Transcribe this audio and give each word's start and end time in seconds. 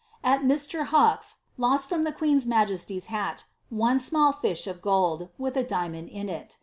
At 0.23 0.41
Mr. 0.41 0.87
Hawkes's, 0.87 1.35
lost 1.57 1.87
from 1.87 2.01
the 2.01 2.11
queen's 2.11 2.47
majesty's 2.47 3.05
hat 3.13 3.43
one 3.69 3.99
small 3.99 4.31
fish 4.31 4.65
of 4.65 4.81
gold, 4.81 5.29
with 5.37 5.55
a 5.55 5.63
diamond 5.63 6.09
in 6.09 6.27
it. 6.27 6.57